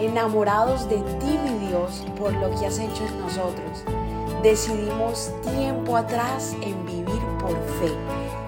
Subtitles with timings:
[0.00, 3.84] enamorados de ti, mi Dios, por lo que has hecho en nosotros.
[4.42, 7.92] Decidimos tiempo atrás en vivir por fe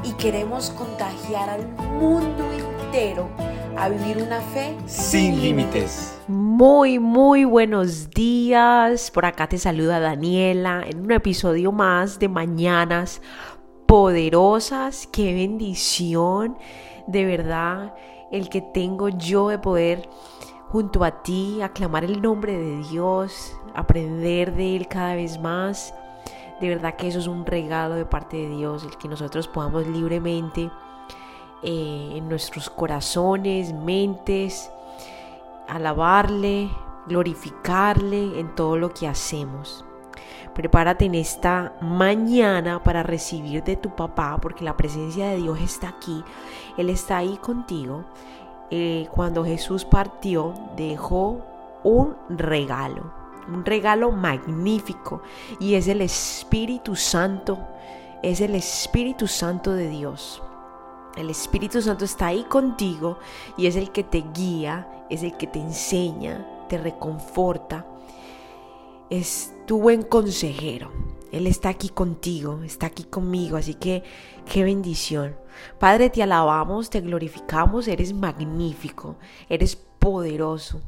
[0.05, 1.67] y queremos contagiar al
[1.99, 3.29] mundo entero
[3.77, 6.19] a vivir una fe sin límites.
[6.27, 9.11] Muy, muy buenos días.
[9.11, 13.23] Por acá te saluda Daniela en un episodio más de Mañanas
[13.87, 15.07] Poderosas.
[15.07, 16.59] Qué bendición,
[17.07, 17.95] de verdad,
[18.33, 20.09] el que tengo yo de poder
[20.71, 25.95] junto a ti aclamar el nombre de Dios, aprender de Él cada vez más.
[26.61, 29.87] De verdad que eso es un regalo de parte de Dios, el que nosotros podamos
[29.87, 30.71] libremente
[31.63, 34.71] eh, en nuestros corazones, mentes,
[35.69, 36.71] alabarle,
[37.07, 39.85] glorificarle en todo lo que hacemos.
[40.55, 45.91] Prepárate en esta mañana para recibir de tu papá, porque la presencia de Dios está
[45.91, 46.25] aquí.
[46.77, 48.05] Él está ahí contigo.
[48.71, 51.45] Eh, cuando Jesús partió, dejó
[51.85, 53.13] un regalo,
[53.49, 55.23] un regalo magnífico,
[55.59, 57.59] y es el Espíritu Santo,
[58.23, 60.43] es el Espíritu Santo de Dios.
[61.17, 63.19] El Espíritu Santo está ahí contigo
[63.57, 67.87] y es el que te guía, es el que te enseña, te reconforta.
[69.11, 70.93] Es tu buen consejero.
[71.31, 74.03] Él está aquí contigo, está aquí conmigo, así que
[74.51, 75.37] qué bendición.
[75.79, 79.17] Padre, te alabamos, te glorificamos, eres magnífico,
[79.49, 80.81] eres poderoso.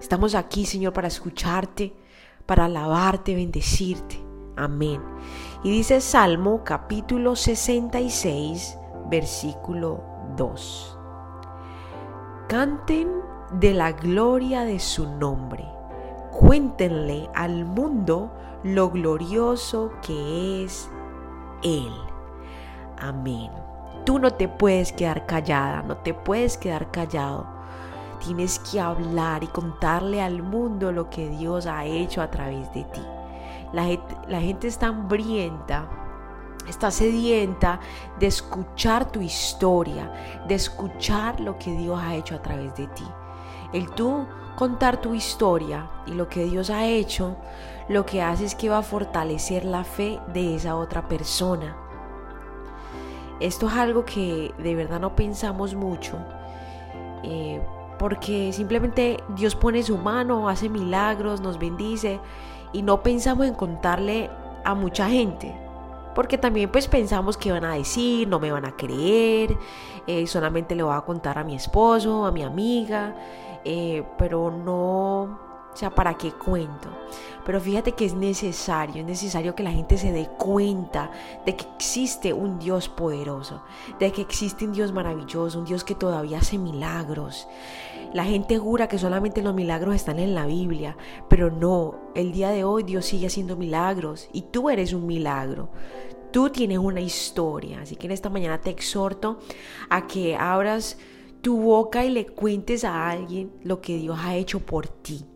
[0.00, 1.94] Estamos aquí, Señor, para escucharte,
[2.46, 4.20] para alabarte, bendecirte.
[4.56, 5.00] Amén.
[5.62, 8.78] Y dice Salmo capítulo 66,
[9.10, 10.02] versículo
[10.36, 10.98] 2.
[12.48, 13.08] Canten
[13.52, 15.75] de la gloria de su nombre.
[16.38, 18.30] Cuéntenle al mundo
[18.62, 20.90] lo glorioso que es
[21.62, 21.92] Él.
[22.98, 23.50] Amén.
[24.04, 27.46] Tú no te puedes quedar callada, no te puedes quedar callado.
[28.24, 32.84] Tienes que hablar y contarle al mundo lo que Dios ha hecho a través de
[32.84, 33.02] ti.
[33.72, 35.88] La gente, la gente está hambrienta
[36.68, 37.78] Está sedienta
[38.18, 43.06] de escuchar tu historia, de escuchar lo que Dios ha hecho a través de ti.
[43.72, 44.26] El tú
[44.56, 47.36] contar tu historia y lo que Dios ha hecho,
[47.88, 51.76] lo que hace es que va a fortalecer la fe de esa otra persona.
[53.38, 56.16] Esto es algo que de verdad no pensamos mucho,
[57.22, 57.60] eh,
[57.98, 62.18] porque simplemente Dios pone su mano, hace milagros, nos bendice
[62.72, 64.30] y no pensamos en contarle
[64.64, 65.65] a mucha gente
[66.16, 69.54] porque también pues pensamos que van a decir, no me van a creer,
[70.06, 73.14] eh, solamente le voy a contar a mi esposo, a mi amiga,
[73.66, 75.38] eh, pero no,
[75.76, 76.88] o sea, ¿para qué cuento?
[77.44, 81.10] Pero fíjate que es necesario, es necesario que la gente se dé cuenta
[81.44, 83.62] de que existe un Dios poderoso,
[84.00, 87.46] de que existe un Dios maravilloso, un Dios que todavía hace milagros.
[88.14, 90.96] La gente jura que solamente los milagros están en la Biblia,
[91.28, 95.68] pero no, el día de hoy Dios sigue haciendo milagros y tú eres un milagro.
[96.32, 99.40] Tú tienes una historia, así que en esta mañana te exhorto
[99.90, 100.96] a que abras
[101.42, 105.26] tu boca y le cuentes a alguien lo que Dios ha hecho por ti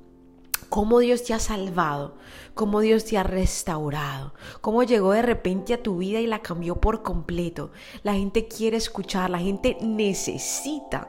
[0.70, 2.14] cómo Dios te ha salvado,
[2.54, 4.32] cómo Dios te ha restaurado,
[4.62, 7.72] cómo llegó de repente a tu vida y la cambió por completo.
[8.02, 11.08] La gente quiere escuchar, la gente necesita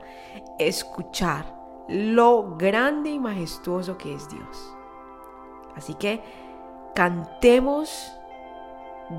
[0.59, 1.55] escuchar
[1.87, 4.75] lo grande y majestuoso que es Dios.
[5.75, 6.21] Así que
[6.95, 8.11] cantemos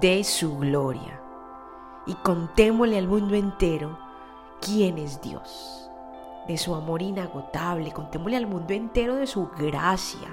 [0.01, 1.21] de su gloria
[2.07, 3.99] y contémosle al mundo entero
[4.61, 5.89] quién es Dios
[6.47, 10.29] de su amor inagotable, contémosle al mundo entero de su gracia.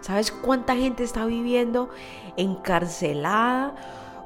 [0.00, 1.90] ¿Sabes cuánta gente está viviendo
[2.36, 3.74] encarcelada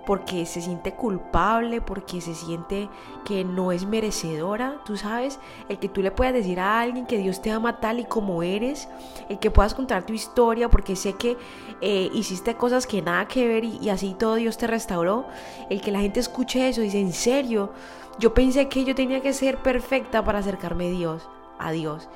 [0.06, 2.88] porque se siente culpable, porque se siente
[3.25, 4.81] que no es merecedora?
[4.84, 5.38] Tú sabes,
[5.69, 8.42] el que tú le puedas decir a alguien que Dios te ama tal y como
[8.42, 8.88] eres,
[9.28, 11.37] el que puedas contar tu historia porque sé que
[11.81, 15.26] eh, hiciste cosas que nada que ver y, y así todo Dios te restauró,
[15.70, 17.72] el que la gente escuche eso y dice, en serio,
[18.19, 21.28] yo pensé que yo tenía que ser perfecta para acercarme a Dios,
[21.59, 22.09] a Dios.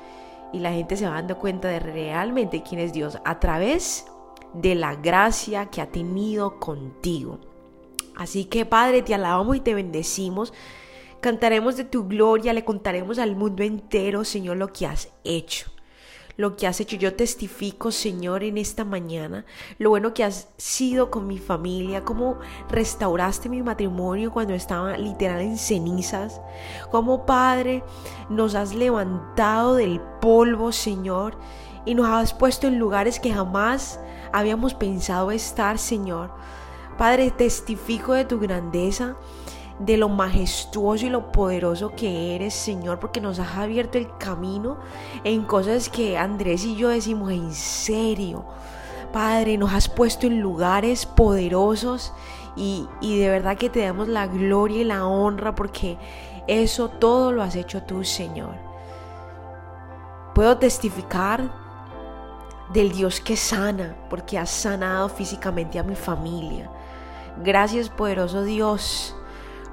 [0.51, 4.07] Y la gente se va dando cuenta de realmente quién es Dios a través
[4.53, 7.39] de la gracia que ha tenido contigo.
[8.19, 10.53] Así que Padre, te alabamos y te bendecimos.
[11.21, 15.71] Cantaremos de tu gloria, le contaremos al mundo entero, Señor, lo que has hecho
[16.39, 16.95] lo que has hecho.
[16.95, 19.43] Yo testifico, Señor, en esta mañana,
[19.77, 22.39] lo bueno que has sido con mi familia, cómo
[22.69, 26.39] restauraste mi matrimonio cuando estaba literal en cenizas,
[26.91, 27.83] cómo, Padre,
[28.29, 31.37] nos has levantado del polvo, Señor,
[31.85, 33.99] y nos has puesto en lugares que jamás
[34.31, 36.31] habíamos pensado estar, Señor.
[36.99, 39.15] Padre, testifico de tu grandeza
[39.79, 44.75] de lo majestuoso y lo poderoso que eres, Señor, porque nos has abierto el camino
[45.23, 48.43] en cosas que Andrés y yo decimos en serio.
[49.13, 52.11] Padre, nos has puesto en lugares poderosos
[52.57, 55.97] y, y de verdad que te damos la gloria y la honra porque
[56.47, 58.55] eso todo lo has hecho tú, Señor.
[60.35, 61.49] Puedo testificar
[62.73, 66.69] del Dios que sana, porque has sanado físicamente a mi familia.
[67.41, 69.15] Gracias, poderoso Dios,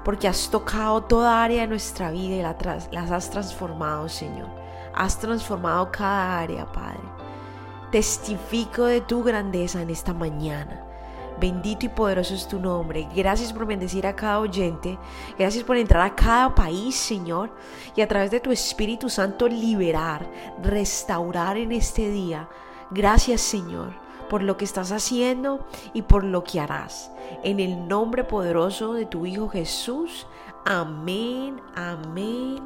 [0.05, 2.41] porque has tocado toda área de nuestra vida y
[2.93, 4.47] las has transformado, Señor.
[4.95, 7.03] Has transformado cada área, Padre.
[7.91, 10.83] Testifico de tu grandeza en esta mañana.
[11.39, 13.07] Bendito y poderoso es tu nombre.
[13.13, 14.97] Gracias por bendecir a cada oyente.
[15.37, 17.51] Gracias por entrar a cada país, Señor.
[17.95, 20.25] Y a través de tu Espíritu Santo liberar,
[20.63, 22.49] restaurar en este día.
[22.89, 23.93] Gracias, Señor,
[24.29, 27.11] por lo que estás haciendo y por lo que harás.
[27.43, 30.27] En el nombre poderoso de tu Hijo Jesús.
[30.65, 32.59] Amén, amén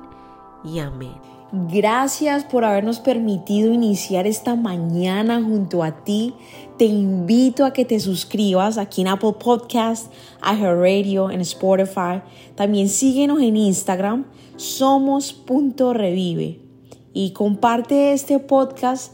[0.63, 1.31] y amén.
[1.53, 6.33] Gracias por habernos permitido iniciar esta mañana junto a ti.
[6.77, 12.21] Te invito a que te suscribas aquí en Apple Podcast, Radio, en Spotify.
[12.55, 16.61] También síguenos en Instagram, somos.revive.
[17.13, 19.13] Y comparte este podcast